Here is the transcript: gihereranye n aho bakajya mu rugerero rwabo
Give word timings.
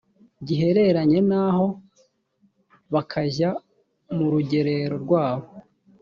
gihereranye 0.47 1.19
n 1.29 1.31
aho 1.45 1.67
bakajya 2.93 3.49
mu 4.15 4.25
rugerero 4.33 4.95
rwabo 5.03 5.47